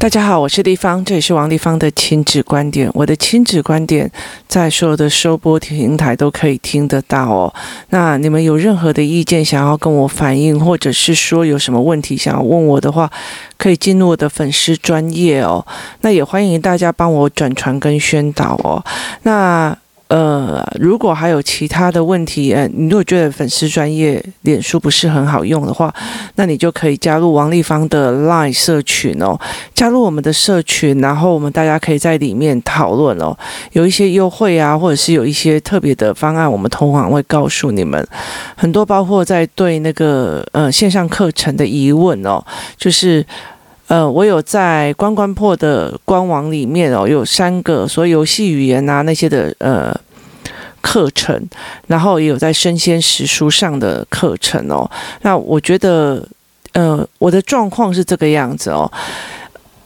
[0.00, 2.88] 大家好，我是丽芳，这里是王丽芳的亲子观点。
[2.94, 4.08] 我的亲子观点
[4.46, 7.52] 在所有的收播平台都可以听得到哦。
[7.88, 13.10] 那你们有任何的意见想要跟我反映，或者是说有什么问题想要问我的话，
[13.56, 15.66] 可以进入我的粉丝专业哦。
[16.02, 18.84] 那也欢迎大家帮我转传跟宣导哦。
[19.24, 19.76] 那。
[20.08, 25.94] 呃，如果还有其他的问题，呃，你如果觉得粉丝专业脸书不是很好用的话，
[26.36, 29.38] 那你就可以加入王丽芳的 LINE 社群哦，
[29.74, 33.36] 加入我们的社群，然后我们大家可以在里面讨论哦，
[33.72, 38.02] 有一些优惠啊，或者是有一些特别的方案，我们通常会告诉你们
[38.56, 42.42] 很多，包括在对那个呃线上课程的疑问哦，
[42.78, 43.24] 就是。
[43.88, 49.98] 呃，我有在关关破的官网里面哦，有三个所以游戏语言啊那些的呃
[50.80, 51.42] 课程，
[51.86, 54.88] 然后也有在生鲜时书上的课程哦。
[55.22, 56.22] 那我觉得，
[56.72, 58.90] 呃，我的状况是这个样子哦。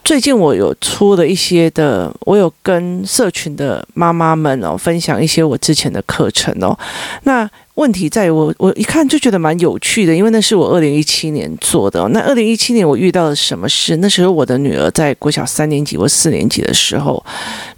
[0.04, 6.76] 最近我有出了一些的，我有跟社群的妈妈们哦分享一些我之前的课程哦。
[7.22, 12.06] 那问题在于我，我一看就觉得蛮有趣的，因为那是我二零一七年做的。
[12.08, 13.96] 那二零一七年我遇到了什么事？
[13.96, 17.24] 那时候我的女儿在国小三年级或四年级的时候，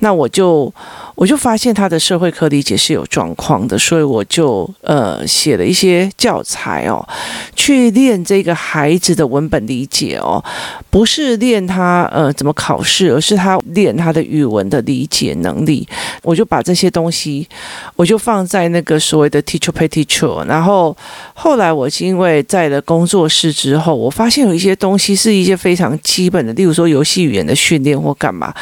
[0.01, 0.73] 那我就
[1.15, 7.07] 我就发现他的社会科理解是有状况的，所以我就呃写了一些教材哦，
[7.55, 10.43] 去练这个孩子的文本理解哦，
[10.91, 15.87] 不是练他呃怎么考试，而是他练他的语文的理解能力。
[16.23, 17.47] 我就把这些东西，
[17.97, 20.97] 我就放在那个所谓的 Teacher Pay Teacher，然后
[21.35, 28.53] 后来我是因为在了工作室之后，我发现有一些东西是一些非常基本的，例如说游戏语言的训练或干嘛。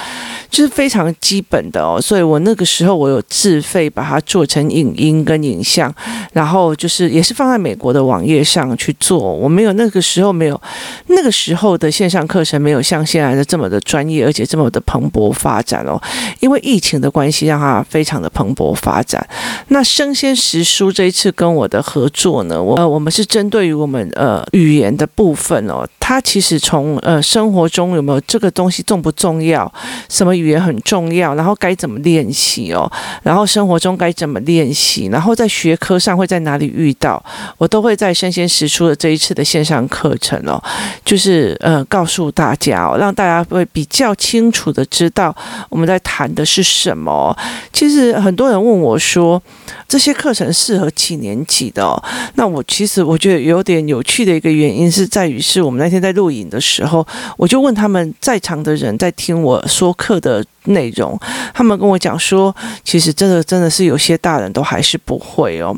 [0.50, 5.92] 就是非常基本的哦，所以我那个时候我有自费把它做成影音跟影像，
[6.32, 9.18] 然后就是也是放在美国的网页上去做。
[9.18, 10.60] 我没有那个时候没有
[11.06, 16.00] 那个时候的线上课程没有像现在的这么的专业，而且这么的蓬勃发展哦。
[16.40, 19.24] 因为疫情的关系，让它非常的蓬勃发展。
[19.68, 29.72] 那生鲜时书这一次跟我的合作呢，我呃我们是针对于我们呃语言的部分哦，它其实从呃生活中有没有这个东西重不重要，
[30.08, 30.32] 什么？
[30.32, 32.90] 语言很重要，然后该怎么练习哦？
[33.22, 35.06] 然后生活中该怎么练习？
[35.06, 37.22] 然后在学科上会在哪里遇到？
[37.58, 40.62] 我都会在生鲜时出的这一次的线上课程哦，
[41.04, 45.34] 就是呃告诉大家哦，让大家会比较清楚的知道
[45.68, 47.36] 我们在谈的是什么。
[47.72, 49.42] 其实很多人问我说，
[49.86, 52.02] 这些课程适合几年级的？
[52.36, 57.06] 那我其实我觉得有点有趣的一个原因是在于，是我们那天在录影的时候，
[57.36, 60.22] 我就问他们在场的人在听我说课。
[60.22, 61.18] 的内容，
[61.52, 65.76] 他们跟我讲说，其实真的真的是有些大人都还是不会哦。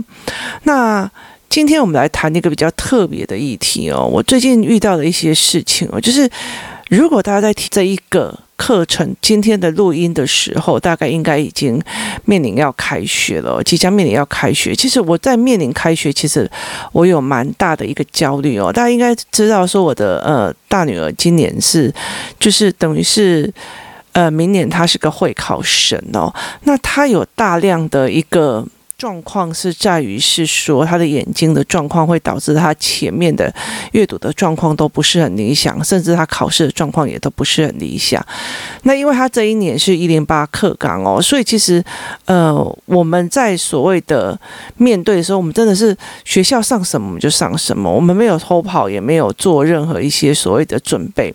[0.65, 1.11] 那
[1.49, 4.07] 今天我们来谈一个比较特别的议题哦。
[4.07, 6.29] 我最近遇到的一些事情哦，就是
[6.91, 11.81] 如果大家在听这一个课程今天的录音的时候，大概应该已经
[12.25, 14.75] 面临要开学了，即将面临要开学。
[14.75, 16.51] 其实我在面临开学，其实
[16.93, 18.73] 我有蛮大的一个焦虑哦。
[18.73, 21.93] 大家应该知道说，我的呃大女儿今年是，
[22.39, 23.53] 就是等于是。
[24.15, 28.65] 呃，明年他是个会考生哦，那他有大量的一个
[28.97, 33.53] 状况是在于是说他的眼睛的状况会导致他前面的
[33.93, 38.25] 阅读的状况都不是很理想，甚至他考试的状况也都不是很理想。
[38.85, 41.85] 那因为他这一年是一零八课纲哦，所以其实
[42.27, 42.55] 呃
[42.87, 44.39] 我们在所谓的
[44.77, 51.35] 面对的时候，我们真的是学校上什么我们就上什么，我们没有偷跑，也没有做任何一些所谓的准备。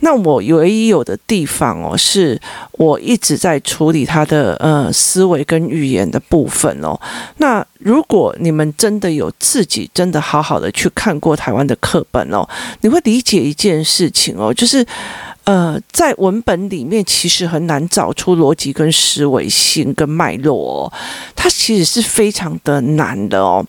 [0.00, 2.40] 那我唯一有的地方哦，是
[2.72, 6.99] 我一直在处理他的呃思维跟语言的部分哦。
[7.38, 12.48] 那如果你们真的有自己真的好好的去看过台湾的课本哦，
[12.80, 14.86] 你会理解一件事情哦，就是。
[15.44, 20.92] 呃，在文本里面其实很难找出逻辑跟思维性跟脉络哦，
[21.34, 23.64] 它其实是非常的难的哦。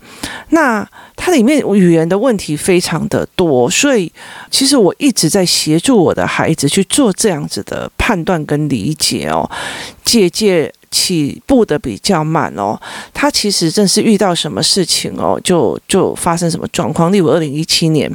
[0.50, 4.12] 那它里面语言的问题非常的多，所以
[4.52, 9.50] 其实我一直在协助我的孩子去做这样子的判断跟理解哦。
[10.04, 12.79] 姐姐起步的比较慢哦，
[13.13, 17.11] 他其实正是遇到什么事情哦，就就发生什么状况。
[17.11, 18.13] 例如二零一七年，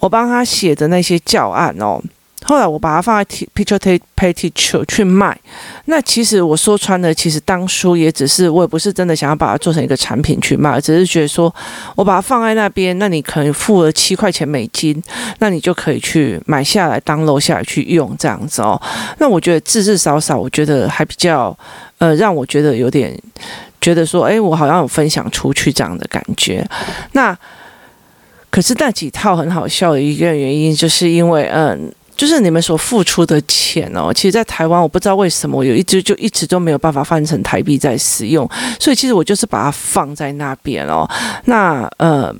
[0.00, 2.02] 我帮他写的那些教案哦。
[2.46, 3.24] 后来我把它放在
[3.56, 5.36] Picture Pay Teacher 去卖，
[5.86, 11.52] 那其实我说穿了，其实当初也只是我也不是真的想要把它做成一个产品去卖，只是觉得说
[11.96, 15.02] 我把它放在那边，那你可能付了七块钱美金，
[15.40, 18.80] 那你就可以去买下来当楼下来去用这样子哦。
[19.18, 21.56] 那我觉得至至少少，我觉得还比较
[21.98, 23.12] 呃让我觉得有点
[23.80, 26.64] 觉得说，哎，我好像有分享出去这样的感觉。
[27.10, 27.36] 那
[28.50, 31.92] 可是那几套很好笑的一个原因，就是因为嗯。
[32.16, 38.48] 就是你们所付出的钱哦，其实，在台湾我不知道为什么，我有一直就一直都没有办法换成台币在使用，
[38.80, 41.08] 所以其实我就是把它放在那边哦。
[41.44, 42.34] 那呃。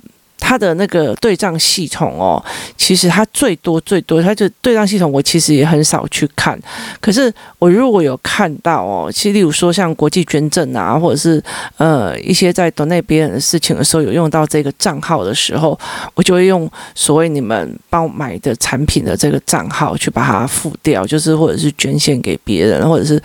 [0.47, 2.41] 它的那个对账系统哦，
[2.77, 6.57] 其实它最多最多，它就对账系统我其实也很少去看。
[7.01, 11.43] 可是我如果有看到哦，其实例如说像国际捐赠啊，或者是
[11.79, 15.77] 呃一些在国内别人的事情的时候，有用到这个账号的时候，
[16.15, 23.21] 我就会用所谓你们帮我买的产品的这个账号去把它付掉，就是或者是捐献给别人，或者是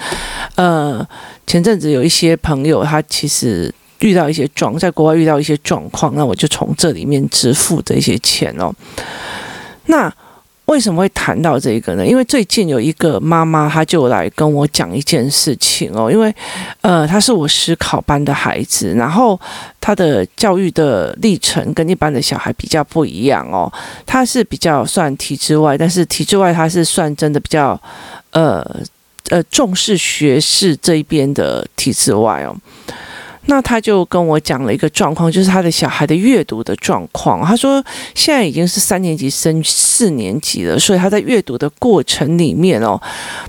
[0.55, 1.07] 呃
[1.45, 3.71] 前阵子有一些朋友他其实。
[4.01, 8.71] 遇到一些状，在国外遇到一些状况，那我就从这里面支付这些钱哦。
[9.85, 10.13] 那
[10.65, 12.05] 为什么会谈到这个呢？
[12.05, 16.09] 因为最近有一个妈妈，她就来跟我讲一件事情哦。
[16.09, 16.33] 因为
[16.79, 19.37] 呃，她是我师考班的孩子，然后
[19.81, 23.69] 她的教育的历程跟一般的小孩比较不一样哦。
[24.05, 27.77] 她是比较算体制外，但是体制外她是算真的比较
[28.31, 28.65] 呃
[29.29, 32.55] 呃重视学士这一边的体制外哦。
[33.47, 37.43] 那他就跟我讲了一个状况，就是他的小孩的阅读的状况。
[37.43, 37.83] 他说
[38.13, 43.01] 现在已经是三年级升四年级了，所以他在阅读的过程里面哦，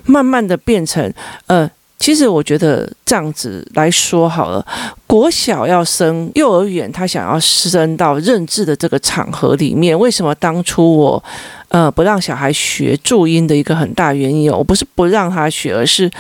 [0.07, 1.13] 慢慢的变成
[1.47, 4.67] 呃，其实我觉得这样子来说好了，
[5.07, 11.23] 国小要升幼儿园，他想要升到认字的这个场合里面，为什么当初我
[11.69, 16.11] 呃不让小孩学注音的一个很大原因哦，我不是不让他学，而是。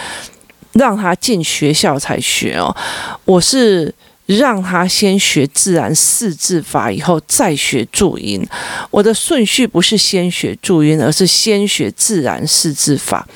[0.72, 2.74] 让他进学校才学哦，
[3.24, 3.94] 我是
[4.26, 8.42] 让他先学自然四字法，以后再学注音。
[8.90, 13.26] 我的顺序不是先学注音，而是先学自然四字法。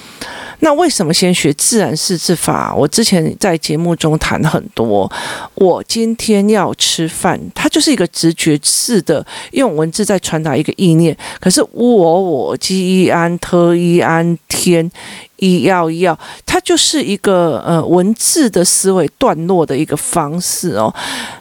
[0.60, 2.74] 那为什么先学自然四字法？
[2.74, 5.10] 我之前在节目中谈很多。
[5.54, 11.14] 我今天要吃饭，它就是一个直觉式的用文字在传达一个意念。
[11.38, 14.90] 可是我我鸡一安特一安天
[15.36, 20.92] 一要一要，它就是一个呃文字的思维段落的一个方式哦。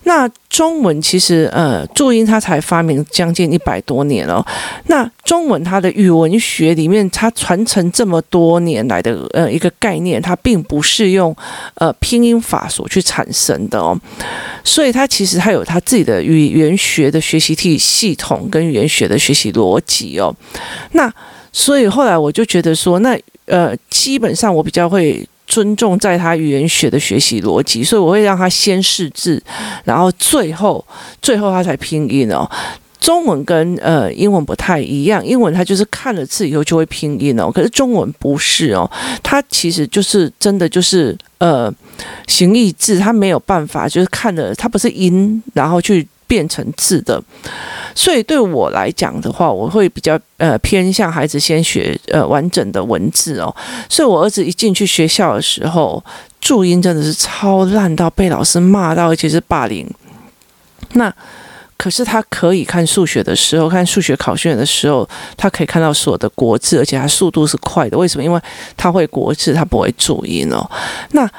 [0.04, 4.46] 那中文其实呃注音它才发明将近一百多年哦。
[4.88, 11.36] 那中文它的语文学里面，它传承这么多年来的呃一个概念，它并不是用
[11.76, 14.00] 呃拼音法所去产生的哦，
[14.64, 20.34] 所以它其实它有它自己的语言学的学习体系统跟语言学的学习逻辑哦。
[20.92, 21.12] 那
[21.58, 29.42] 所以后来我就觉得说，那呃基本上我比较会尊重在他语言学的学习逻辑，所以我会让他先识字，
[29.86, 30.86] 然后最后
[31.22, 32.46] 最后他才拼音哦。
[33.00, 38.90] 中文跟呃英文不太一样，英文它就是看了字以后就会拼音哦，可是中文不是哦，
[39.22, 41.72] 它其实就是真的就是呃
[42.28, 47.22] 形意字，它没有办法就是看了它不是音，然后去变成字的，
[47.94, 53.56] 所以对我来讲的话，我会比较呃偏向孩子先学呃完整的文字哦，
[53.90, 56.04] 所以我儿子一进去学校的时候，
[56.40, 59.90] 注音真的是超烂到被老师骂到，而且是霸凌，
[60.94, 61.14] 那。
[61.78, 67.98] 可是他可以看数学的时候，看数学考卷的时候，他可以看到所有的国字，而且他速度是快的。
[67.98, 68.24] 为什么？
[68.24, 68.40] 因为
[68.78, 70.66] 他会国字，他不会注音哦。
[71.12, 71.30] 那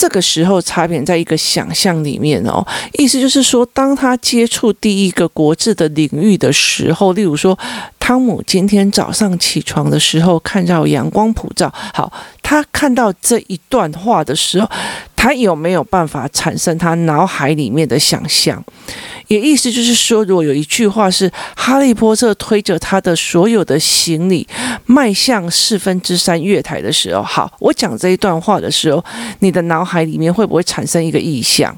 [0.00, 7.58] 这个时候差别在一个想象里面哦，意思就是说，当他接触第一个国字的领域的时候，例如说，
[7.98, 14.66] 汤姆今天早上起床的时候看到阳光普照，好，他看到这一段话的时候，
[15.14, 18.64] 他有没有办法产生他脑海里面的想象？
[19.30, 24.44] 也意思就是说，如果有一句话是哈利波特推着他的所有的行李
[24.86, 29.04] 迈向四分之三月台的时候，好，我讲这一段话的时候，
[29.38, 31.72] 你的脑海里面会不会产生一个意象？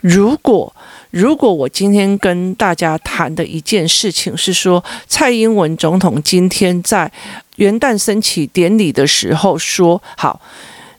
[0.00, 0.74] 如果
[1.10, 7.12] 如果我今天跟大家谈的一件事情是说，蔡英文总统今天在
[7.56, 10.40] 元旦升旗典礼的时候说，好。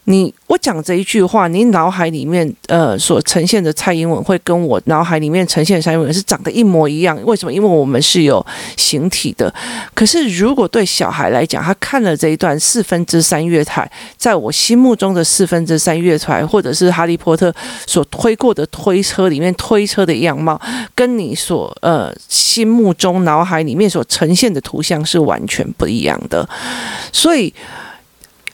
[0.08, 7.18] 你我讲这一句话，你脑海里面呃所呈现的蔡英文会跟我脑海里面呈现蔡英文是长得一模一样。
[7.26, 7.52] 为什么？
[7.52, 9.52] 因为我们是有形体的。
[9.92, 17.54] 可是如果对小孩来讲，他看了这一段四分之三月台，在我心目中的四分之三月台，或者是哈利波特
[17.86, 20.58] 所推过的推车里面推车的样貌，
[20.94, 26.48] 跟你所呃心目中脑海里面所呈现的图像是完全不一样的。
[27.12, 27.52] 所以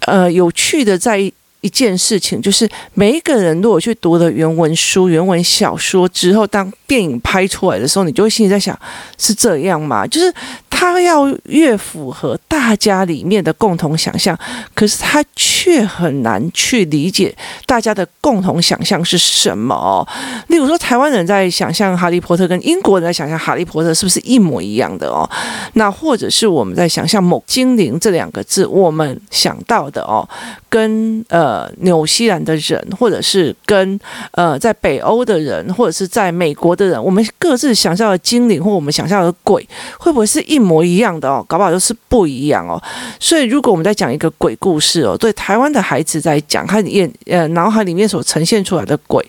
[0.00, 1.30] 呃，有趣的在。
[1.64, 8.78] 一件事情就是，每一个人如果去读了原文书、原文小说之后，当电影拍出来的时候，你就会心里在想：
[9.16, 10.06] 是这样吗？
[10.06, 10.30] 就是
[10.74, 14.36] 他要越符合大家里面的共同想象，
[14.74, 20.06] 可是他却很难去理解大家的共同想象是什么。
[20.48, 25.28] 例如说，台湾人在想象哈利波特，跟英国人在想象哈利波特是不是一模一样的哦？
[25.74, 30.28] 那或者是我们在想象“某精灵”这两个字，我们想到的哦，
[30.68, 33.98] 跟呃纽西兰的人，或者是跟
[34.32, 39.66] 呃在北欧的人，或者是在美国的人，我们各自想象的精灵或我们想象的鬼，
[39.98, 41.44] 会不会是一模一样的哦？
[41.46, 42.82] 搞不好就是不一样哦。
[43.20, 49.24] 所以，如果我们在讲一个鬼故事哦，对台湾的孩子在讲，他眼呃脑海里面所呈现出来的鬼，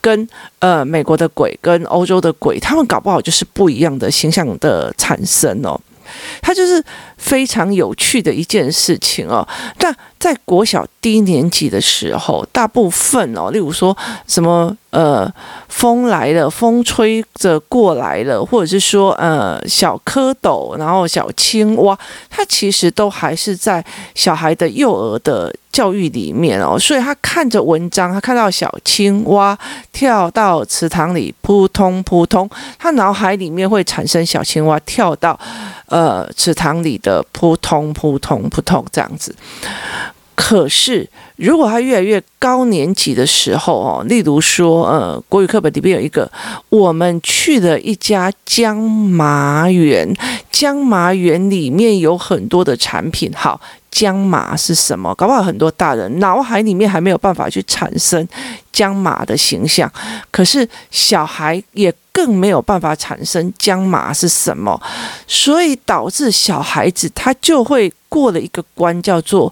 [0.00, 0.26] 跟
[0.58, 5.78] 呃美国的鬼跟欧洲的鬼，他们搞不好就是不一样的形象的产生哦。
[6.40, 6.82] 他就是
[7.22, 9.46] 非常有趣的一件事情哦。
[9.78, 15.32] 但在国小低年级的时候，大部分哦，例如说什么呃，
[15.68, 21.98] 风来了，风吹着过来了，或者是说呃，小蝌蚪，然后小青蛙，
[22.28, 26.78] 它其实都还是在小孩的幼儿的教育里面哦。
[26.78, 29.58] 所以他看着文章，他看到小青蛙
[29.92, 32.48] 跳到池塘里，扑通扑通，
[32.78, 35.36] 他脑海里面会产生小青蛙跳到
[35.86, 39.34] 呃池塘里的扑通扑通扑通这样子。
[40.44, 46.28] 可是，如果他越来越高年级的时候哦，例如说，呃，国语课本里面有一个，
[46.68, 50.12] 我们去了一家姜麻园，
[50.50, 53.32] 姜麻园里面有很多的产品。
[53.36, 55.14] 好，姜麻是什么？
[55.14, 58.26] 搞不好很多大人脑海里面还没有办法去产生
[58.72, 59.90] 姜麻的形象，
[60.32, 64.78] 可是小孩也更没有办法产生姜麻是什么，
[65.28, 69.50] 所以导致小孩子他就会过了一个关，叫做。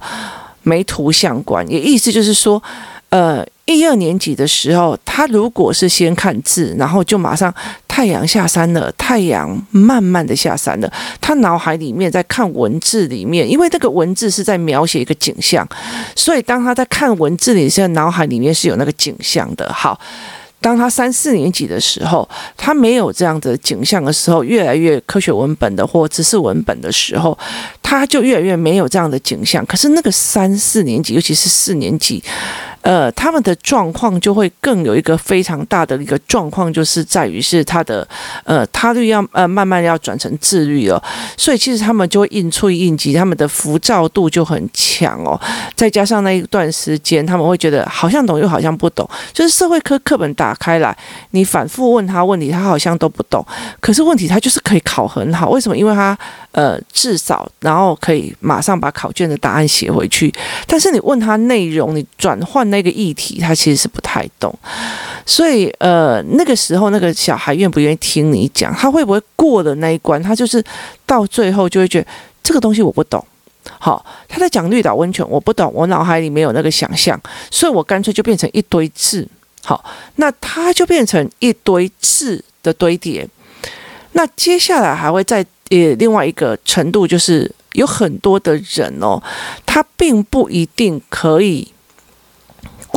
[0.63, 2.63] 没图像观，也意思就是说，
[3.09, 7.53] 呃，一二年级的时候，他如果是先看字，然后就马上
[7.89, 15.67] 太阳下山了，太阳慢慢的下山了，他脑海里面在看文字里面，因为那个文字是在描写一个景象，
[16.15, 19.73] 所以当他在看文字里，现在脑海里面是有那个景象的。
[19.73, 19.99] 好。
[20.61, 27.37] 当他三四年级的时候，他没有这样的景象的时候，越来越科学文本的或知识文本的时候，
[27.83, 29.65] 他就越来越没有这样的景象。
[29.67, 32.23] 可是那个三四年级，尤其是四年级。
[32.83, 38.07] 呃，他们的状况就会更有一个非常大的一个状况，就是在于是他的
[38.45, 41.03] 呃他律要呃慢慢要转成自律了，
[41.37, 45.39] 所以其实他们就会应催应急，他们的浮躁度就很强哦。
[45.77, 50.97] 再加上那一段时间，他们会觉得好像懂又好像不懂，就是社会科课本打开来，
[51.33, 53.45] 你反复问他问题，他好像都不懂。
[53.79, 55.77] 可是问题他就是可以考很好，为什么？
[55.77, 56.17] 因为他
[56.53, 60.33] 呃至少然后可以马上把考卷的答案写回去。
[60.67, 62.70] 但是你问他内容，你转换。
[62.71, 64.53] 那个议题他其实是不太懂，
[65.27, 70.23] 所以呃那个时候那个小孩愿不愿意听你讲，他会不会过了那一关？
[70.23, 70.65] 他就是
[71.05, 72.07] 到最后就会觉得
[72.43, 73.25] 这个东西我不懂。
[73.79, 79.29] 好，他在讲绿岛温泉，我不懂，我脑海里没有那个想象，所以我干脆就变成一堆字。
[79.63, 79.85] 好，
[80.17, 83.29] 那他就变成一堆字的堆叠。
[84.13, 89.23] 那接下来还会在呃另外一个程度，就是有很多的人哦，
[89.67, 91.71] 他并不一定可以。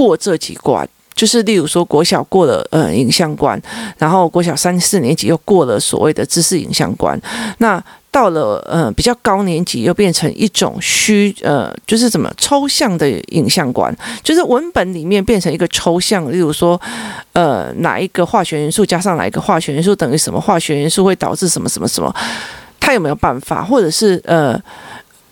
[0.03, 3.62] 过这几关，就是例如说国小过了呃影像关，
[3.98, 7.19] 然后国小三四年级又过了所谓的知识影像关，
[7.60, 7.81] 那
[8.12, 16.79] 到了呃比较高年级又变成一种虚呃就是怎么抽象的影像关，就是文本里面变成一个抽象，例如说
[17.31, 22.13] 呃哪一个化学元素加上哪一个化学元素等于什么化学元素会导致什么什么什么，
[22.79, 24.62] 他有没有办法，或者是呃。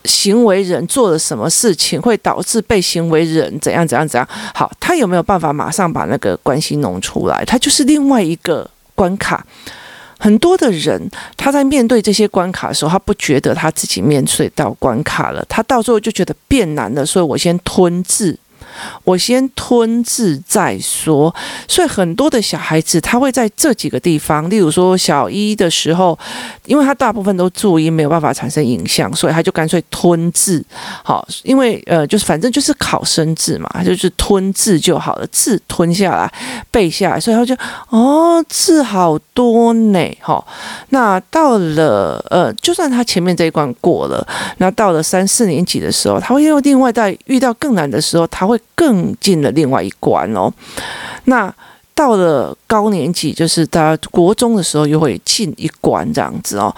[0.04, 4.28] 行为人做了什么事情会导致被行为人怎样怎样怎样？
[4.54, 7.44] 好，他有没有办法马上把那个关系弄出来？
[7.44, 9.46] 他就是另外一个关卡。
[10.18, 11.00] 很多的人
[11.36, 18.38] 他在面对这些关卡的时候，他不觉得他自己面对到关卡了，他到最后就觉得变难了，所以我先吞字。
[19.04, 21.34] 我先吞字再说，
[21.68, 26.18] 所以很多的小孩子他会在这几个地方，例如说小一的时候，
[26.64, 30.64] 因为他大部分都注音，没有办法产生影像，所以他就干脆吞字。
[31.04, 36.32] 好，因为呃，就是反正就是考生字嘛，就是吞字就好了，字吞下来
[36.70, 37.54] 背下来，所以他就
[37.88, 40.18] 哦，字好多呢。
[40.20, 40.46] 好，
[40.90, 44.26] 那到了呃，就算他前面这一关过了，
[44.58, 48.60] 那到了三四年级的时候，他会又另外在遇到更难的时候，他会。
[48.74, 50.52] 更进了另外一关哦，
[51.24, 51.52] 那
[51.94, 56.74] 到了高年级，就是到国中的时候，又会进一关这样子哦。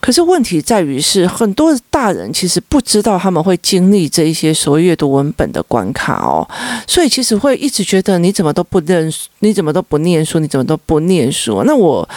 [0.00, 6.48] 可是问题在于是，很多大人其实不知道他们会经历这一些所谓阅读文本的关卡哦，
[6.86, 11.62] 所以其实会一直觉得你怎么都不认，你怎么都不念书，你怎么都不念书。
[11.66, 12.08] 那我，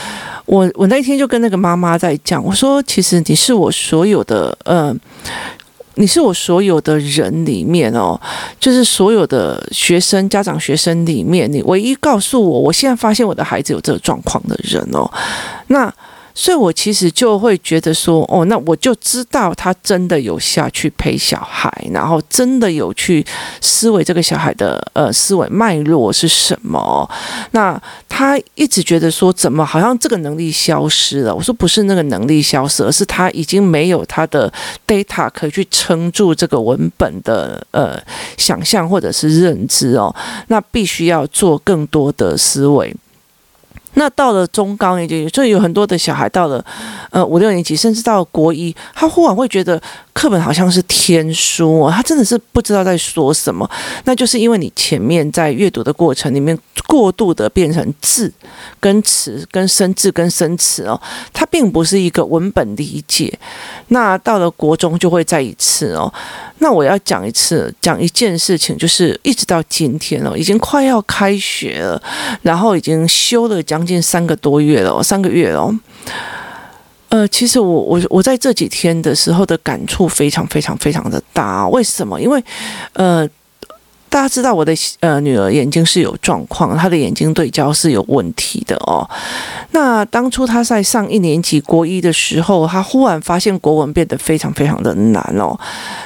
[0.46, 4.96] 我，我那天就跟那个妈妈在讲，我说，其实你是我所有的，呃，
[5.96, 8.20] 你是我所有的人里面哦，
[8.60, 15.10] 就是所有的学生、家长、学生里面，你唯一告诉我，我现在发现我的孩子有这个状况的人哦，
[15.68, 15.94] 那。
[16.36, 23.24] 所以，我其实就会觉得说，哦，那我就知道他真的有下去陪小孩，然后真的有去
[23.62, 27.10] 思维这个小孩的呃思维脉络是什么。
[27.52, 31.36] 那他一直觉得说，怎么好像这个能力消失了？
[31.36, 34.52] 我说不是那个能力消失，而是他已经没有他的
[34.88, 38.02] data 可以去撑住这个文本的呃
[38.38, 40.14] 想象或者是认知哦。
[40.48, 42.96] 那必须要做更多的思维。
[43.96, 46.64] 那到了中高年级，所以有很多的小孩到了，
[47.12, 49.82] 呃五六年级，甚至到了国一，他忽然会觉得
[50.14, 53.70] 课本好像是天书哦，他真的是不知道在说什么。
[54.06, 56.58] 那就是因为你前面在阅读的过程里面
[56.88, 58.32] 过度的变成字
[58.80, 61.00] 跟词跟生字跟生词哦，
[61.32, 63.38] 它并不是一个文本理解。
[63.90, 66.12] 那到了国中就会再一次哦。
[66.64, 72.02] 那我要讲一次，讲一件事情，就是一直到今天哦，已经快要开学了，
[72.42, 75.70] 然后已经休了将近三个多月了，三个月了。
[77.10, 81.68] 呃，其实我我我在这几天的时候的感触非常非常非常的大。
[81.68, 82.20] 为什么？
[82.20, 82.42] 因为
[82.94, 83.30] 呃。
[84.14, 89.10] 大家知道我的呃女儿眼睛是有状况，她的眼睛对焦是有问题的哦。
[89.72, 95.58] 那当初她在上一年级国一的时候，她忽然发现国文变得非常非常的难哦。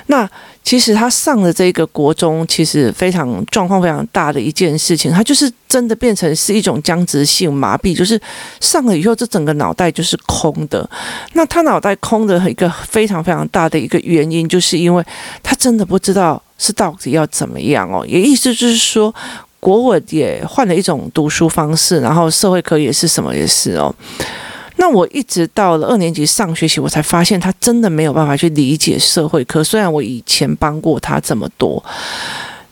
[0.05, 0.25] 那
[0.67, 8.21] 其实他上了这个国中，其实非常状况非常大的一件事情，他就是真的变成是一种僵直性麻痹，就是
[8.59, 10.87] 上了以后，这整个脑袋就是空的。
[11.31, 15.01] 那他脑袋空的一个非常非常大的一个原因，就是因为
[15.41, 16.43] 他真的不知道。
[16.59, 18.03] 是到底要怎么样哦？
[18.07, 19.13] 也意思就是说，
[19.59, 23.93] 国文也换了一种读书方式，然后社会科也是什么也是哦。
[24.77, 29.63] 那我一直到了二年级上学期，我才发现他真的没有办法去理解社会科。
[29.63, 31.83] 虽然我以前帮过他这么多。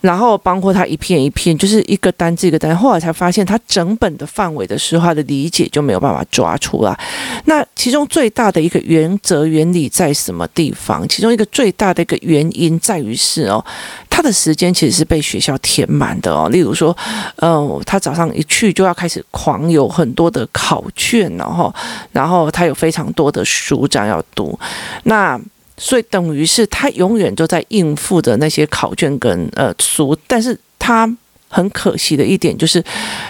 [0.06, 6.98] 然后包括他一片一片，就是一个单字一个单，后来才发现他整本的范围的时候，他的理解就没有办法抓出来。
[7.46, 11.08] 那其中最大的一个原则原理在什么地方？
[11.08, 13.66] 其中一个最大的一个原因在于是哦，
[14.08, 16.48] 他的时间其实是被学校填满的哦。
[16.50, 16.96] 例如说，
[17.38, 21.74] 呃，他早上一去就要开始狂有很多的考卷，然后，
[22.12, 24.60] 然后他有非常多的书这样要读，
[25.06, 25.42] 那。
[25.78, 31.10] 所以等于是他永远都在应付着那些考卷跟呃书，但是他
[31.50, 32.84] 很可惜的一点就是，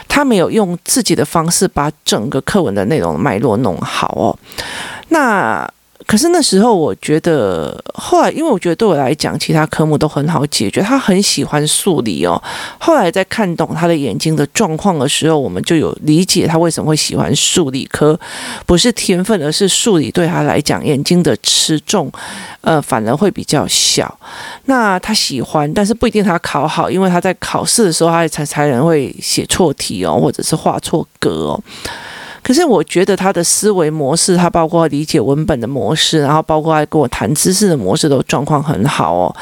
[0.08, 4.38] 他没有用自己的方式把整个课文的内容脉络弄好哦，
[5.10, 5.70] 那。
[6.08, 10.82] 可是那时候，我觉得后来，因为我觉得对我来讲，其他科目都很好解决。
[10.82, 12.42] 他很喜欢数理哦。
[12.78, 18.18] 后来在看懂他的眼睛的状况的时候，我们就有理解他为什么会喜欢数理科，
[18.66, 22.12] 不是天分，而是数理对他来讲，眼睛的吃重，
[22.62, 24.20] 呃，反而会比较小。
[24.66, 31.64] 那他喜欢，但是不一定他考好，因为他在考试的时候，他才才能会写错题哦，或者是画错格哦。
[32.46, 39.36] 可是我觉得他的思维模式，他包括理解文本的模式，然后包括他跟我谈知识的模式，都状况很好哦。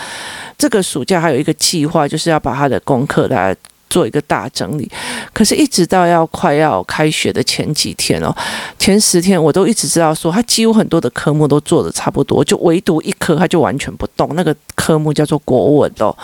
[0.58, 3.54] 这个暑假还有一个计划，就是要把他的功课来。
[3.94, 4.90] 做一个大整理，
[5.32, 8.36] 可是，一直到要快要开学的前几天哦，
[8.80, 16.18] 前十天我都一直知道说，他几乎很多的科目都做的差不多，就唯独一科他就完全不动，那个科目叫做国文哦。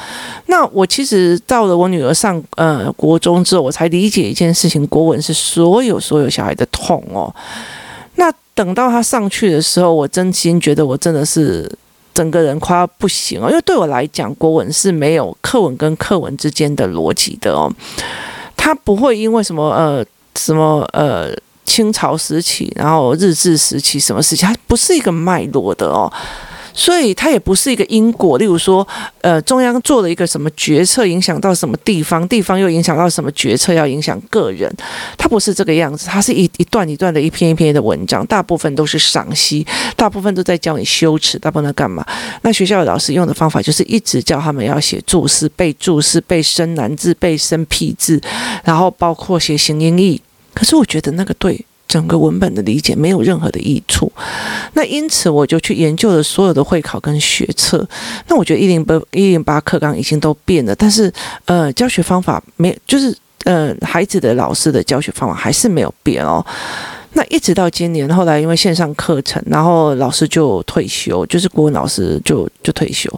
[0.47, 7.32] 那我其实到了我女儿上呃国中之后，我才理解一件事情，国文是所有所有小孩的痛哦。
[8.15, 11.71] 那等到他上去的时候，我真心觉得我真的是。
[12.13, 17.71] 整个人快要不行哦，因为对我来讲，国文是没有课文跟课文之间的逻辑的哦，
[18.57, 21.33] 他不会因为什么呃什么呃
[21.65, 26.11] 清朝时期，然后日治时期什么时期，它不是一个脉络的哦。
[26.79, 28.87] 所以它也不是一个因果，例如说，
[29.19, 34.73] 呃，中央做了一个什么决策，影响到什么地方，地方又影响到什么决策，要影响个人，
[35.17, 42.05] 它不是这个样子，它是一一段一段的一篇一篇的文章，大部分都是赏析，大部分都在教你修辞，大部分在干嘛？
[42.43, 48.21] 那学校的老师用的方法就是一直叫他们要写注释、背注释、背生难字、背生僻字，
[48.63, 50.21] 然后包括写形音义。
[50.53, 51.65] 可是我觉得那个对。
[51.89, 54.10] 整个文本的理解没有任何的益处，
[54.73, 57.86] 那因此我就去研究了所有的会考跟学测。
[58.28, 61.12] 那我觉得一零八一零八课纲已经都变了，但是
[61.45, 63.13] 呃教学方法没，就是
[63.45, 66.45] 呃孩子的老师的教学方法还是没有变哦。
[67.13, 73.12] 那一直到今年，后来因为线上课程，然后老师就退休，就是国文老师就就退休。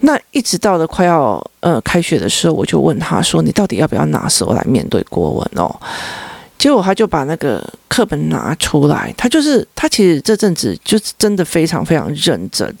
[0.00, 5.74] 那一直到了快要呃开学的时候，我就问他说：“你到底要不要拿手来面对国文哦？”
[6.58, 12.74] 结果他就把那个课本拿出来，他就是他其实这阵子就是真的非常非常认真，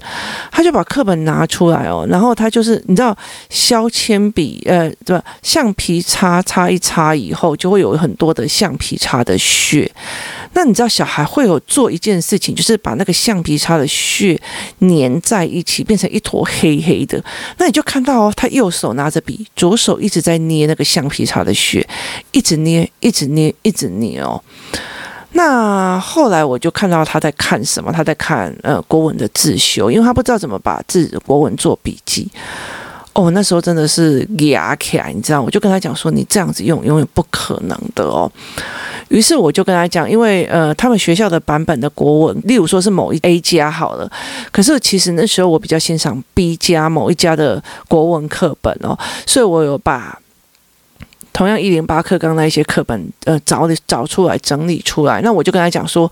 [0.50, 3.16] 他就把课本拿出来哦，然后他就是你知道
[3.50, 9.90] 削铅笔呃对吧，橡皮擦擦一擦以后就会有很多的橡皮擦的屑，
[10.56, 14.40] 那你知道小孩会有做一件事情，就是把那个橡皮擦的屑
[14.80, 17.22] 粘在一起，变成一坨黑黑的，
[17.58, 21.86] 那你就看到哦，他右手拿着笔，左手一直在捏那个橡皮擦的屑，
[22.32, 23.54] 一直捏，一直捏。
[23.62, 24.40] 一直捏哦，
[25.32, 27.92] 那后来我就看到他在看什么？
[27.92, 32.30] 他在看呃国文的自修，因为他不知道怎么把自己的国文做笔记。
[33.16, 35.40] 哦，那时候真的是牙起来，你知道？
[35.40, 38.30] 我就跟他讲说，你这样子用永远不可能的哦。
[39.08, 44.10] 于是我就跟他讲，因为呃他们学校的版本的国文，例如说是某一 A 加好了，
[44.52, 50.18] 可是其实那时候我比较欣赏 B 加某一家的国文课本哦，所以我有把。
[51.32, 56.10] 同样一零八课纲那一些课本，呃，找找出来整理出来，那我就跟他讲说，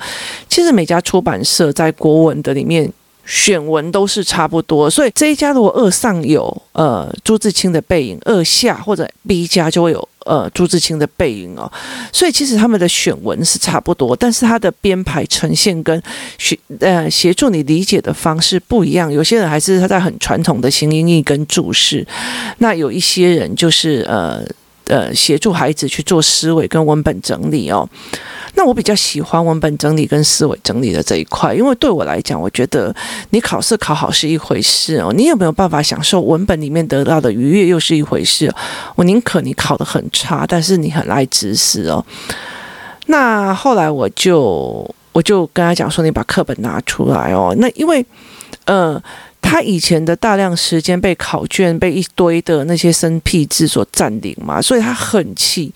[0.50, 2.86] 其实每家出版社在国文的里面
[3.26, 11.70] 选文都是差不多，所以这一家如果二上有呃朱自清的背影，二下或者 B 家就会有呃朱自清的背影哦，
[12.12, 16.02] 所以其实他们的选文是差不多，但是他的编排呈现跟
[16.38, 22.06] 学呃协助你理解的方式不一样，有些人还是他在很传统的形音义跟注释，
[22.58, 24.44] 那有一些人就是呃。
[24.86, 27.88] 呃，协助孩子去做思维跟文本整理哦。
[28.54, 32.94] 那我比较喜欢文本整理跟思维整理的这一块，因为对我来讲，我觉得
[33.30, 38.52] 你考试考好是一回事哦，你有没有办法享受文本里面得到的愉悦又是一回事。
[38.94, 42.04] 我宁可你考得很差，但是你很爱知识哦。
[43.06, 47.54] 那后来我就我就跟他讲说，你把课本拿出来哦。
[47.58, 48.04] 那因为
[48.66, 49.02] 呃。
[49.46, 55.72] 他以前的大量时间被考卷被一堆的那些生僻字所占领嘛，所以他很气，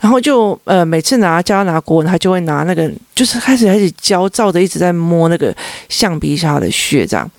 [0.00, 5.54] 然后就呃每次拿教他拿国文，他就会拿那个就是开始开始焦躁的一直在摸那个
[5.88, 7.30] 橡皮擦的血，这样。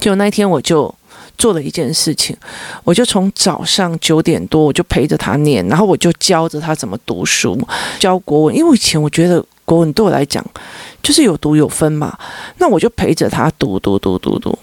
[0.00, 0.92] 就那一天我就
[1.38, 2.36] 做了一件事情，
[2.84, 7.58] 我就从早上九点多我就陪着他念，然后我就教着他怎么读书，
[7.98, 10.44] 教国文，因为以前我觉得国文对我来讲
[11.02, 12.18] 就是有读有分嘛，
[12.58, 14.58] 那我就陪着他读读读读读。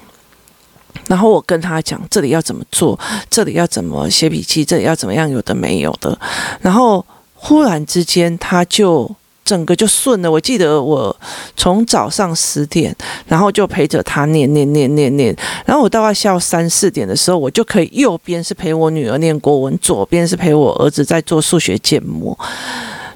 [1.07, 6.17] 然后我跟他讲，这里要怎么做，这里要怎么写笔记，这里要怎么样，有的没有的。
[6.61, 9.09] 然后忽然之间，他就
[9.43, 10.31] 整个就顺了。
[10.31, 11.15] 我记得我
[11.55, 12.95] 从早上十点，
[13.27, 15.35] 然后就陪着他念念念念念。
[15.65, 22.35] 然后我大概下午三四点的时候，我就可以右边是陪我女儿念国文，左边是陪我儿子在做数学建模。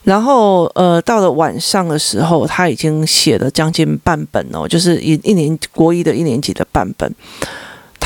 [0.04, 7.12] 然后呃，到了晚上的时候，他已经写了将近半本哦，就是一一年国一的一年级的半本。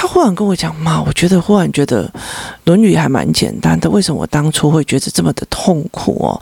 [0.04, 2.06] 他忽然跟我讲：“妈，我觉得忽然觉得
[2.66, 6.36] 《论语》还蛮简单的，为什么我当初会觉得这么的痛苦哦？”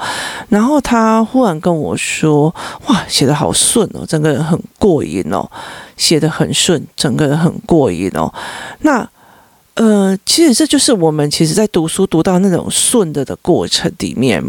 [0.50, 2.52] 然后他忽然跟我说
[2.90, 5.48] ：“哇，写得好顺哦，整个人很过瘾哦，
[5.96, 8.34] 写得很顺，整个人很过瘾哦。”
[8.82, 9.08] 那。
[9.76, 14.44] 呃，其实这就是我们其实在读书读到那种顺的的过程里面，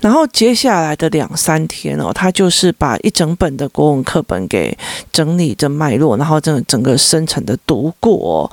[0.00, 4.76] 然后接下来的两三天哦，他就是把一整本的国文课本给
[5.10, 8.50] 整理的脉络，然后整整个深层的读过。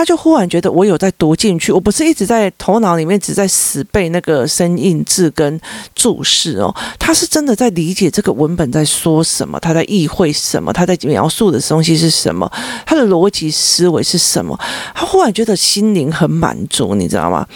[0.00, 5.60] 他就忽然觉得我有在读进去，我不是一直在头脑里面只在死背那个生硬字跟
[5.94, 12.50] 注释哦，他是真的在理解这个文本在说什么，他在意会什么，他在描述的东西是什么，
[12.86, 14.58] 他的逻辑思维是什么，
[14.94, 17.46] 他忽然觉得心灵很满足，你知道吗？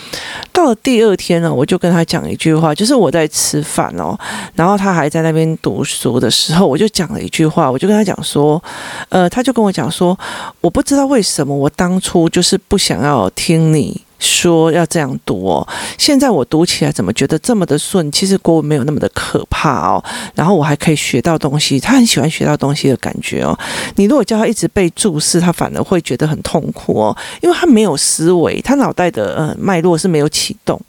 [0.53, 4.15] 到了第二天呢，我就跟他讲一句话，就是我在吃饭哦，
[4.55, 8.63] 然后他还在那边读书的时候，我就讲了一句话，我就跟他讲说，
[9.09, 10.15] 呃，他就跟我讲说，
[10.61, 12.29] 我不知道为什么我当初。
[12.35, 15.65] 就是不想要听你说要这样读哦。
[15.97, 18.11] 现在我读起来怎么觉得这么的顺？
[18.11, 20.03] 其实国文没有那么的可怕哦。
[20.35, 23.57] 然后我还可以学到东西，他很喜欢学到东西的感觉哦。
[23.95, 30.81] 你如果叫他一直背注释，他反而会觉得很痛苦哦，因为他没有思维，他脑袋的呃脉络是没有启动。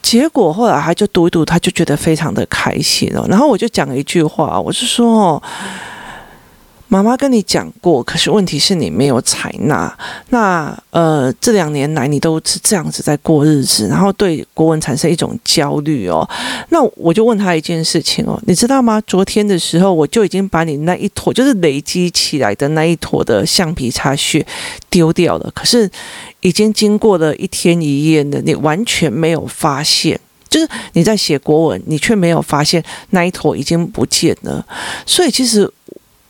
[0.00, 3.26] 结果后来他就读一读，他就觉得非常的开心哦。
[3.28, 5.42] 然后我就讲了一句话，我是说哦。
[6.88, 9.92] 妈妈跟你讲过，可是问题是你没有采纳。
[10.28, 16.28] 那呃，这两年来你都是这样子在过日子，然后对国文产生一种焦虑哦。
[16.68, 19.00] 那我就问他一件事情哦，你知道吗？
[19.06, 24.46] 昨天的时候我就已经把你那一坨，就是累积起来的那一坨的橡皮擦屑
[24.88, 25.90] 丢掉了，可是
[26.40, 30.20] 已经经过了一天一夜的，你完全没有发现。
[30.48, 34.64] 就是你在写国文，你却没有发现那一坨已经不见了。
[35.04, 35.68] 所以其实，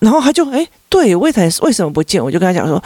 [0.04, 2.22] 然后他就哎，对，为什为什么不见？
[2.22, 2.80] 我就跟他讲说，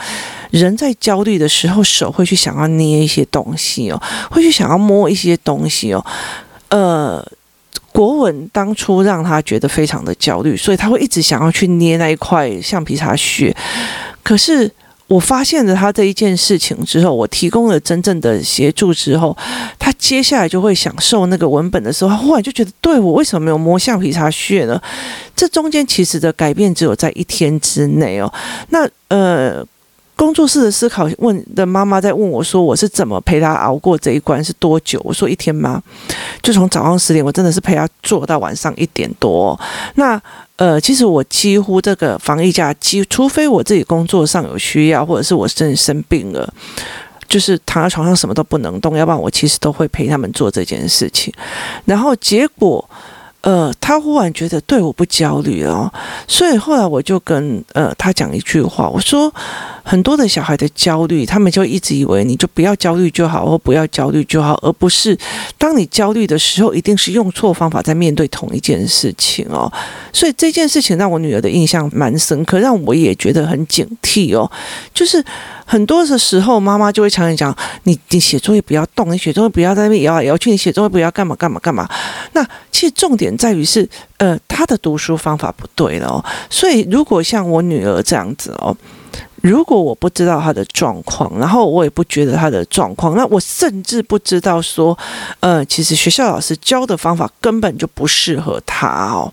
[0.49, 4.01] 人在焦虑的时候，手会去想要捏一些东西哦，
[4.31, 6.03] 会去想要摸一些东西哦，
[6.69, 7.25] 呃。
[7.91, 13.53] 国文当初让他觉得非常的焦虑，所以他会一直想要去捏那一块橡皮擦屑。
[14.23, 14.71] 可是
[15.09, 19.35] 我发现了他这一件事情之后，我提供了真正的协助之后，
[19.77, 24.81] 他接下来就会享受那个文本的时候，他忽然就觉得，对，我为什么没有摸橡皮擦屑呢？
[25.35, 28.31] 这中间其实的改变只有在一天之内哦。
[28.69, 29.65] 那呃。
[30.19, 34.43] 工作室的思考问的妈妈在问我说：“我是怎么陪她熬过这一关？
[34.43, 35.81] 是多久？”我说：“一天吗？
[36.41, 39.57] 就从早上十点，我真的是陪她做到晚上一点多。
[39.95, 40.21] 那
[40.57, 46.53] 呃，其实我几乎这个防疫假期，除非我自己工作上有需要，或者是我真的生病了，
[47.29, 51.33] 就是躺在床上什么都不能动，要不然我其实都会陪他们做这件事情。
[51.85, 52.83] 然后结果。”
[53.41, 55.93] 呃，他忽然觉得对我不焦虑了哦，
[56.27, 59.33] 所以后来我就跟呃他讲一句话，我说
[59.89, 65.17] 很多的小孩的焦虑，他们就一直以为你就不要焦虑就好，或不要焦虑就好，而不是
[65.57, 69.71] 当你焦虑的时候，一定是用错方法在面对同一件事情哦。
[70.13, 74.51] 所以这件事情让我女儿的印象蛮深刻，让我也觉得很警惕哦，
[74.93, 75.25] 就是。
[75.71, 81.87] 很多的时候，妈妈就会常常讲：“你你写作业不要动，你写作业不要在那边摇来摇去，你写作业不要干嘛干嘛干嘛。”
[82.33, 86.25] 那其实重点在于是，呃，他的读书方法不对了哦。
[86.49, 88.75] 所以，如果像我女儿这样子哦，
[89.41, 94.97] 如果我不知道他的状况，然后我也不觉得他的状况，那我甚至不知道说，
[95.39, 99.31] 呃，其实学校老师教的方法根本就不适合他哦。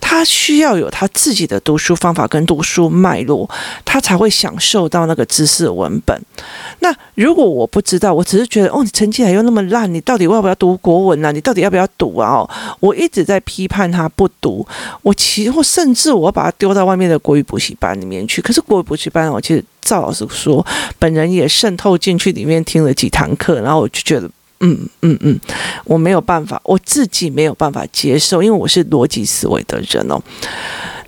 [0.00, 3.48] 他需要有他自己的读书方法跟读书脉络，
[3.84, 6.20] 他才会享受到那个知识文本。
[6.80, 11.30] 那如果我不知道，我只是觉得哦，你成绩还又那么烂，你到底要不要读国文啊？
[11.30, 12.28] 你到底要不要读啊？
[12.30, 14.66] 哦，我一直在批判他不读，
[15.02, 18.42] 我其或甚至我把他丢到外面的国语补习班里面去。
[18.42, 20.66] 可是国语补习班，我其实赵老师说，
[20.98, 24.28] 本人也渗透进去里面听了几堂课，然后我就觉得。
[24.60, 25.40] 嗯嗯嗯，
[25.84, 30.20] 我没有办法，我自己没有办法接受，因为我是逻辑思维的人哦。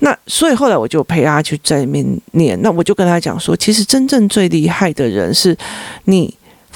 [0.00, 5.56] 那所以后来我就陪他去在里面念，那我就跟他讲说，其实真正最厉害的人是
[6.04, 6.34] 你。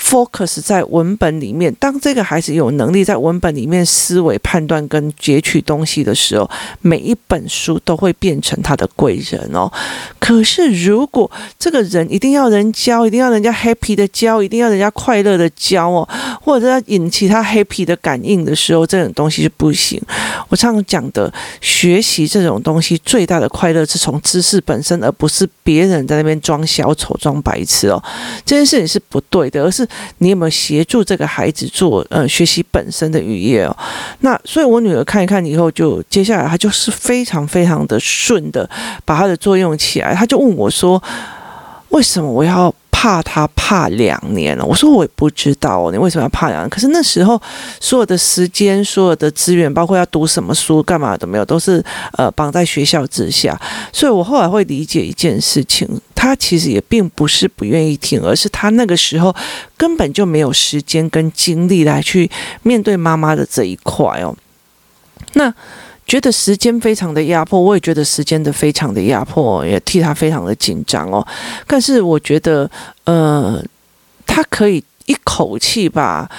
[0.09, 6.49] Focus 在文本里面，当这个孩子有能力在文本里面思维、判断跟截取东西的时候，
[6.81, 9.69] 每一本书都会变成他的贵人哦。
[10.21, 16.09] 可是如果这个人一定要人教，一定要人家 happy 的教，一定要人家快乐的教哦，
[16.41, 20.01] 或者要引起他 happy 的感应的时候，这种东西是不行。
[20.49, 28.01] 我常常讲的，学习这种东西最大的快乐是从知识本身，而不是别人在那边装小丑、装白痴哦。
[28.45, 29.85] 这件事情是不对的，而是。
[30.19, 33.77] 你有没有协助这个孩子做呃学习本身的语业哦？
[34.21, 38.69] 那所以我女儿看一看以后，就接下来她就是非常非常的顺的
[39.05, 40.15] 把她的作用起来。
[40.15, 41.03] 她就问我说
[41.91, 46.71] ：“为什么我要？”怕他怕两年了，我说我也不知道你为什么要怕两年？
[46.71, 47.41] 可是那时候
[47.79, 53.61] 所有的时间、所有的资源，包括要读什么书、干嘛都没有，都是呃绑在学校之下。
[53.93, 59.33] 所以我后来会理解一件事情，他其实也并不是不愿意听，而是他那个时候
[59.77, 62.29] 根本就没有时间跟精力来去
[62.65, 64.35] 面对妈妈的这一块哦。
[65.35, 65.55] 那。
[66.09, 71.27] 觉得时间非常的压迫，我也觉得时间的非常的压迫，也替他非常的紧张哦。
[71.67, 72.71] 但是我觉得，
[73.03, 73.61] 呃，
[74.25, 76.31] 他可以一口气把。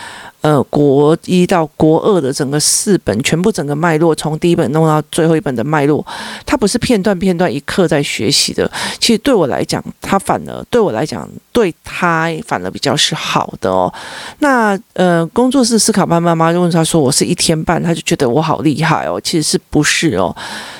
[0.47, 6.05] 呃，国一到国二的整个四本，全部整个脉络，从第一本弄到最后一本的脉络，
[6.45, 8.71] 它不是片段片段一刻在学习的。
[8.97, 13.93] 其实对我来讲，他反而对我来讲，对他反而比较是好的哦。
[14.39, 20.33] 那呃，工作室思考班妈妈就问他说：“我是一天半，他就觉得我好厉害哦。”其实是不是哦？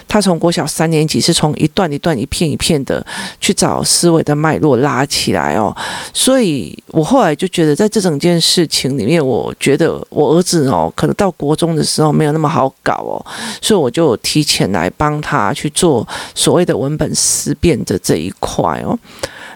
[0.08, 3.06] 他从国小三年级是从一段一段、一片一片的
[3.42, 5.76] 去找思维的脉络拉起来哦，
[6.14, 13.26] 所以我后来就觉得，在这整件事情里面，我觉得我儿子哦，可能到国中的时候没有那么好搞哦，
[13.62, 18.98] 所以我就提前来帮他去做所谓的文本思辨的这一块哦，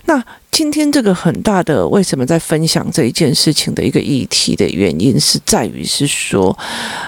[0.06, 0.24] 那。
[0.52, 6.56] 今天这个很大的为什么在分享这一件事情的一个议题的原因，是在于是说，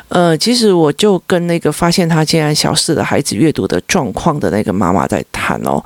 [0.07, 5.83] 呃，其实我就跟那个发现他竟然小四的孩子阅读的状况的那个妈妈在谈哦。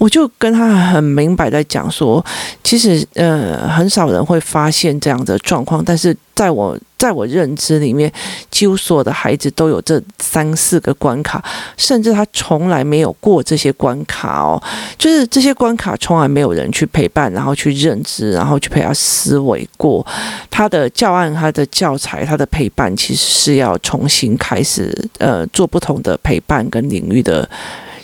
[0.00, 2.24] 我就跟他很明白在讲说，
[2.64, 8.10] 其实呃很少人会发现这样的状况，但是在我在我认知里面，
[8.50, 11.44] 几乎所有的孩子都有这三四个关卡，
[11.76, 14.62] 甚至他从来没有过这些关卡哦，
[14.96, 20.06] 就是这些关卡从来没有人去陪伴，然后去认知，然后去陪他思维过。
[20.50, 27.46] 他的教案、他的教材、他的陪伴，其实是要重新开始呃做不同的陪伴跟领域的。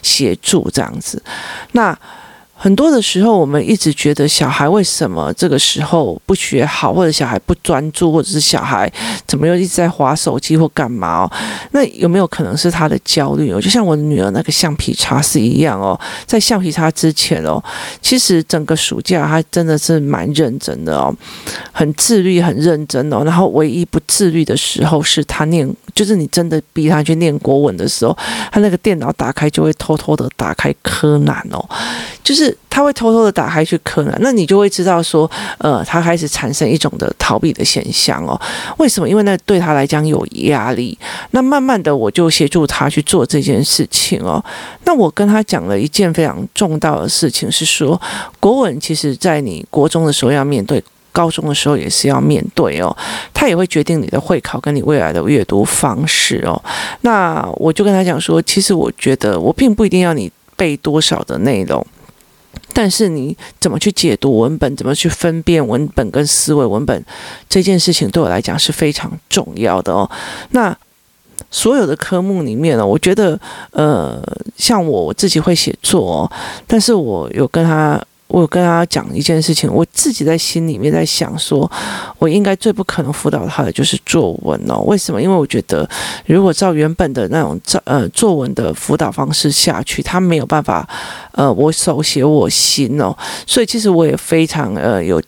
[0.07, 1.21] 协助这样子，
[1.73, 1.99] 那。
[2.59, 8.91] 很多的时候，我们一直觉得小孩为什么这个时候不学好，或者小孩不专注，或者是小孩
[9.27, 11.33] 怎么又一直在划手机或干嘛哦？
[11.73, 13.61] 那有没有可能是他的焦虑哦？
[13.61, 17.63] 就像我的女儿那个橡皮擦是一样哦，在橡皮擦之前哦，
[18.01, 21.15] 其实整个暑假他真的是蛮认真的哦，
[21.73, 23.23] 很自律，很认真哦。
[23.23, 28.17] 然后唯一不自律的时候是他念，就是你真的逼他去念国文的时候，
[28.51, 31.63] 他那个电脑打开就会偷偷的打开柯南哦，
[32.25, 32.46] 就是。
[32.69, 38.39] 他会偷偷的打开去柯南，那你就会知道说，呃，他开始产生一种的逃避的现象哦。
[38.77, 39.09] 为什么？
[39.09, 40.99] 因为那对他来讲有压力。
[41.31, 44.45] 那慢慢的，我就协助他去做这件事情哦。
[44.85, 48.01] 那我跟他讲了一件非常重大的事情，是说
[48.39, 50.83] 国文其实在你国中的时候要面对，
[51.13, 52.95] 高中的时候也是要面对哦。
[53.33, 56.63] 他也会决定你的会考跟你未来的阅读方式哦。
[57.01, 61.85] 那我就跟他讲说，其实我觉得我并不一定要你背多少的内容。
[62.77, 67.03] 但是你怎么去解读文本，怎么去分辨文本跟思维文本
[67.49, 70.11] 这件事情，对我来讲是非常重要的哦。
[70.51, 70.77] 那
[71.51, 74.23] 所有的科目里面呢，我觉得，呃，
[74.59, 76.33] 像我我自己会写作哦，
[76.67, 77.99] 但是我有跟他。
[78.29, 81.71] 我跟大家讲一件事情，我自己在心里面在想说，
[82.19, 84.81] 我应该最不可能辅导他的就是作文哦。
[84.81, 85.23] 为什么？
[85.23, 85.89] 因为我觉得，
[86.27, 90.89] 如果照原本的那种照呃作文的辅导方式下去，他没有办法
[91.33, 93.17] 呃我手写我心哦。
[93.47, 95.23] 所以其实我也非常呃有。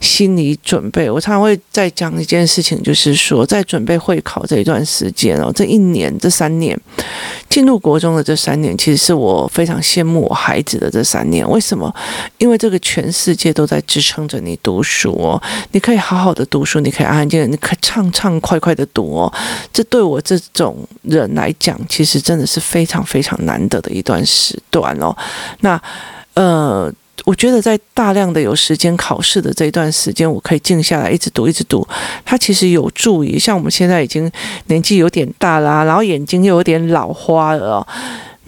[0.00, 6.78] 心理准备，我常常会再讲一件事情，就是说，在准备会考这一段时间哦，这一年、这三年，
[7.48, 11.48] 进入国中的这三年，其实是我非常羡慕我孩子的这三年。
[11.50, 11.92] 为什么？
[12.38, 19.32] 因为这个全世界都在支撑着你读书哦，你可以好好的读书，你可以安安静静，你可以畅畅快快的读哦。
[19.72, 25.16] 这对我这种人来讲，其实真的是非常非常难得的一段时段哦。
[25.60, 25.80] 那，
[26.34, 26.92] 呃。
[27.24, 31.86] 我觉得在大量的有时间考试的这段时间，我可以静下来一直读一直读，
[32.24, 34.30] 它其实有助于像我们现在已经
[34.66, 37.86] 年纪有点大啦，然后眼睛又有点老花了。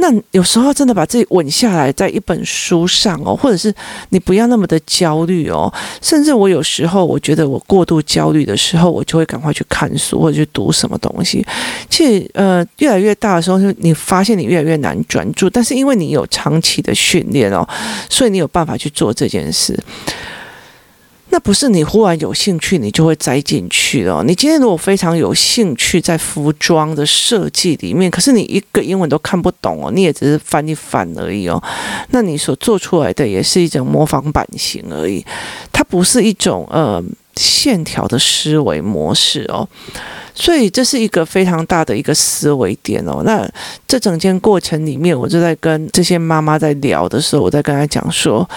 [0.01, 3.73] 那有时候真的把自己稳下来，在一本书上哦，或者是
[4.09, 5.73] 你不要那么的焦虑哦。
[6.01, 11.47] 甚至我有时候我觉得我过度焦虑的时候，我就会赶快去看书或者去读什么东西。
[11.89, 17.69] 其实呃，越来越大的时候，就你发现你越来越难专注，但是因为你有长期的训练哦，
[18.09, 19.79] 所以你有办法去做这件事。
[21.33, 24.25] 那不是你忽然有兴趣，你就会栽进去哦。
[24.27, 31.63] 你今天如果非常有兴趣在服装的设计里面，可是你一个英文都看不懂哦，你也只是翻一翻而已哦。
[32.11, 35.25] 那你所做出来的也是一种模仿版型而已，
[35.73, 37.03] 它不是一种呃
[37.37, 39.67] 线条的思维模式哦。
[40.35, 43.23] 所以这是一个非常大的一个思维点哦。
[43.25, 43.49] 那
[43.87, 48.49] 这整件过程里面，我就在跟这些妈妈在聊的时候，我在跟她讲说。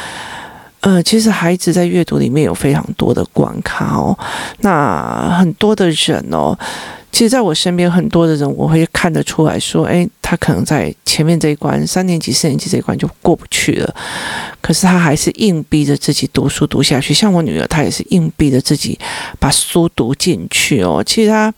[0.84, 4.18] 呃，其实孩子在阅读里面有非常多的关卡哦，
[4.60, 6.58] 那很多的人哦。
[7.14, 13.96] 其实，在我身边很多的人，我会看得出来说，诶，他可能在前面这一关，三年级、四年级这一关就过不去了。
[14.60, 17.14] 可是他还是硬逼着自己读书读下去。
[17.14, 18.98] 像我女儿，她也是硬逼着自己
[19.40, 21.04] 把书读进去哦。
[21.06, 21.54] 其实她，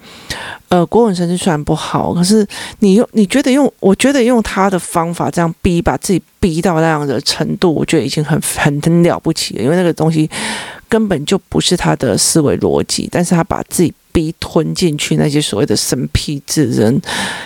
[0.67, 2.45] 呃，国文成绩虽然不好，可是
[2.79, 9.63] 你用你觉得用，我觉得用他的方法这样逼，把自己逼到那样的程度，我觉得已经很很很了不起了。
[9.63, 10.29] 因为那个东西
[10.89, 13.93] 根本就不是他的思维逻辑，但是他把自己。
[14.15, 17.01] 逼吞进去那些所谓的生僻字、人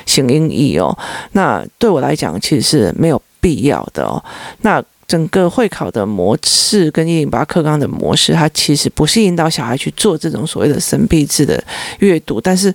[0.06, 0.96] 形音义哦，
[1.32, 4.24] 那对我来讲其实是没有必要的哦。
[4.62, 4.82] 那。
[5.10, 11.62] 整个会考的模式跟一零八课纲的模式，它其实不是引导小孩去做这种所谓的生僻字的
[11.98, 12.72] 阅读，但是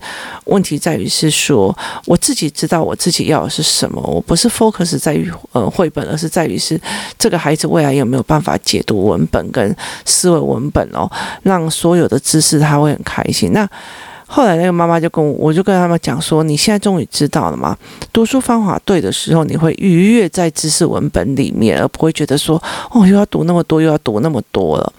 [0.46, 1.72] 问题在于是说，
[2.06, 6.80] 我自己知道我自己要的是什么，我不是 focus 在于呃绘本，而是在于是
[7.16, 11.08] 这个孩子未来有没有办法解读文本跟思维文本哦，
[11.44, 13.52] 让所有的知识他会很开心。
[13.52, 13.70] 那。
[14.26, 17.76] 后来那个妈妈就跟我，我就跟他们讲说：“你现在终于知道了嘛？
[18.12, 24.92] 读书方法对的时候，你会愉悦在知识文本里面，而不会觉得说哦，又要读那么多，又要读那么多了。”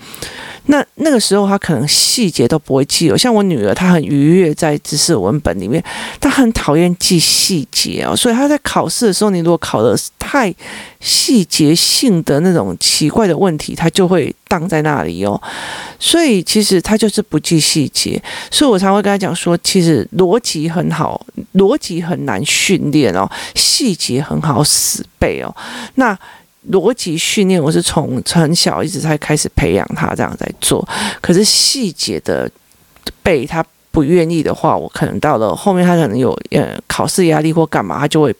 [0.67, 5.83] 那那个时候他可能细节都不会记哦，像我女儿，她很愉悦在知识文本里面，
[6.19, 10.53] 她很讨厌记细节哦，所以她在考试的时候，你如果考的太
[10.99, 15.39] 细节性的那种奇怪的问题，她就会荡在那里哦。
[15.99, 25.55] 所以其实她就是不记细节，所以我常会跟她讲说，其实逻辑很好，逻辑很难训练哦，细节很好死背哦。
[25.95, 26.17] 那
[26.71, 30.87] 逻辑训练，我是从很小一直在开始培养他这样在做。
[31.21, 32.49] 可是细节的
[33.21, 38.35] 背，他不愿意的话，我可能到了后面，他可能有呃考试压力或干嘛，他就会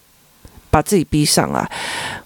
[0.76, 1.66] 把自己逼上来。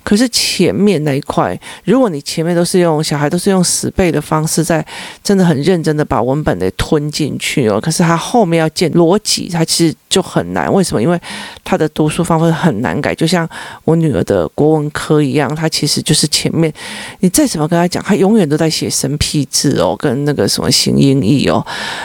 [0.02, 4.84] 可是前面那一块，如果你前面都是用小孩都是用死背的方式，在
[5.22, 7.80] 真的很认真的把文本给吞进去哦。
[7.80, 10.72] 可是他后面要建逻辑，他其实就很难。
[10.72, 11.00] 为什么？
[11.00, 11.20] 因为
[11.62, 13.48] 他的读书方法很难改，就像
[13.84, 16.72] 我女儿的国文科一样，他其实就是前面
[17.20, 21.64] 你再怎么跟他讲，他永远都在写生僻字哦，跟那个什么形音义哦，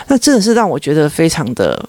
[0.10, 1.84] 那真的是让我觉得非常的。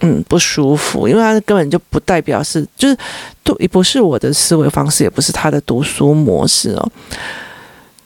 [0.00, 2.96] 嗯，不舒服，因为他根本就不代表是，就是
[3.42, 6.92] 都也不是我的思维方式，也不是他的读书模式哦。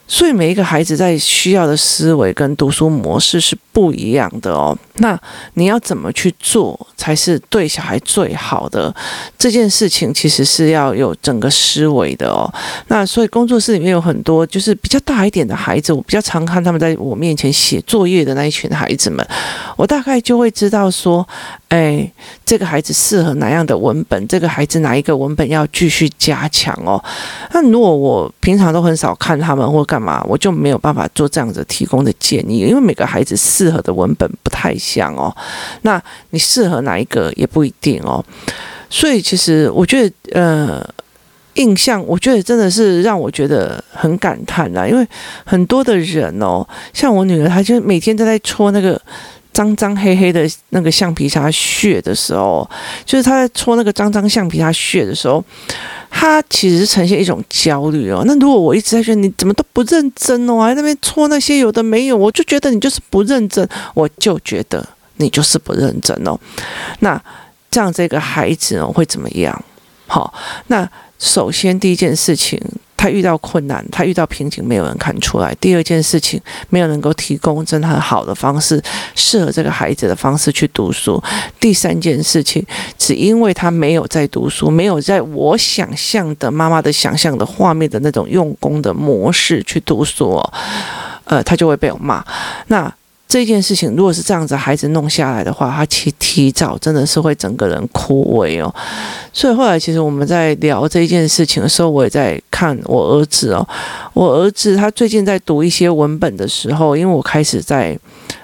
[0.09, 4.77] 所以每一个孩子在需要的思维跟读书模式是不一样的哦。
[4.95, 5.17] 那
[5.55, 8.93] 你要怎么去做才是对小孩最好的？
[9.39, 12.53] 这件事情其实是要有整个思维的哦。
[12.89, 19.25] 那所以工作室里面有很多就是比较大一点的孩子，我比较常看他们在我面前写作业的那一群孩子们，
[19.77, 21.27] 我大概就会知道说，
[21.69, 22.11] 哎，
[22.47, 27.03] 这个孩子适合哪样的文本，这个孩子哪一个文本要继续加强哦。
[27.53, 35.35] 那如果我平常都很少看他们或干嘛，我就没有办法做这样子提供的建议，因为每个孩子适合的文本不太像哦。
[35.83, 38.25] 那你适合哪一个也不一定哦。
[38.89, 40.89] 所以其实我觉得，呃，
[41.55, 45.07] 印象我觉得真的是让我觉得很感叹啦，因为
[45.45, 49.01] 很多的人哦，像我女儿，她就每天都在戳那个。
[49.59, 52.69] 脏脏黑黑的那个橡皮擦屑的时候，
[53.05, 55.45] 就是他在搓那个脏脏橡皮擦屑的时候，
[56.09, 58.23] 他其实呈现一种焦虑哦。
[58.25, 64.87] 那如果我一直在说你怎么都不认真哦，还在那边搓那些有的没有，我就觉得你就是不认真，我就觉得
[65.17, 66.39] 你就是不认真哦。
[67.01, 67.21] 那
[67.69, 69.65] 这样这个孩子哦会怎么样？
[70.07, 70.33] 好，
[70.69, 70.89] 那
[71.19, 72.63] 首先第一件事情。
[72.99, 75.55] 他遇到困难，他遇到瓶颈，没有人看出来。
[75.61, 76.39] 第二件事情，
[76.69, 78.83] 没有能够提供真的很好的方式，
[79.15, 81.23] 适合这个孩子的方式去读书。
[81.61, 82.67] 第三件事情，
[82.99, 90.43] 只因为他没有在读书，没有在我想象的妈妈的想象的画面的那种用功的模式去读书，
[91.25, 92.25] 呃，他就会被我骂。
[92.67, 92.93] 那。
[93.29, 98.75] 这件事情，如果是这样子，孩子弄下来的话，他提提早真的是会整个人枯萎哦。
[99.35, 103.69] 所以后来，其实我们在聊这件事情的时候，我也在看我儿子哦。
[104.15, 107.97] 我儿子他最近在读一些文本的时候，因为我开始在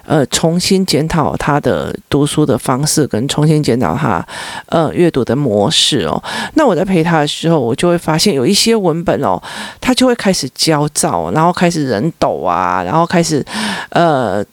[0.05, 4.23] 呃重新检讨他的读书的方式，跟重新检讨他
[4.67, 6.23] 呃阅读的模式哦。
[6.53, 9.41] 那我在陪他的时候，我就会发现有一些文本哦，
[9.81, 13.43] 他就会开始焦躁，然后开始人抖啊，然后开始
[13.89, 14.45] 呃。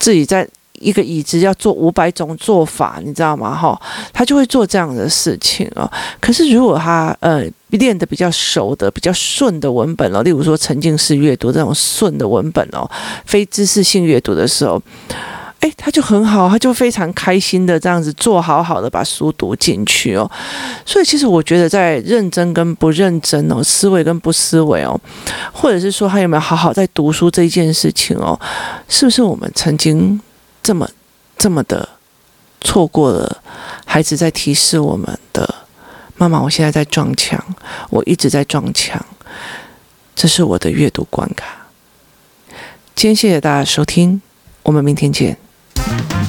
[0.00, 0.48] 自己在
[0.80, 3.54] 一个椅子要做五百种做法，你知道吗？
[3.54, 3.78] 哈，
[4.14, 5.88] 他就会做这样的事情哦。
[6.18, 12.90] 可是如果他呃练的比较熟的、比较顺的文本哦，例如说沉浸式阅读这种顺的文本哦，
[13.26, 14.82] 非知识性阅读的时候，
[15.60, 20.30] 诶，他就很好，他就非常开心的这样子做好好的把书读进去哦。
[20.86, 24.98] 所以其实我觉得在认真跟不认真哦，思维跟不思维哦，
[25.52, 28.40] 或者是说他有没有好好在读书这一件事情哦，
[28.88, 30.18] 是不是我们曾经
[30.62, 30.88] 这么
[31.36, 31.86] 这么的
[32.62, 33.42] 错过了？
[33.84, 35.54] 孩子在提示我们的
[36.16, 37.38] 妈妈，我现在在撞墙，
[37.90, 39.04] 我一直在撞墙，
[40.16, 41.66] 这是我的阅读关卡。
[42.94, 44.22] 今天谢谢大家收听，
[44.62, 45.36] 我们明天见。
[45.82, 46.19] Thank you.